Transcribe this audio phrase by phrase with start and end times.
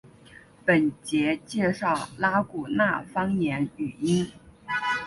[0.65, 4.31] 本节介绍拉祜纳方言语音。